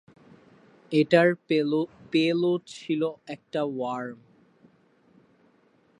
এটার 0.91 1.29
পেলোড 2.11 2.61
ছিলো 2.67 3.09
একটা 3.27 3.61
ওয়ার্ম। 3.63 4.19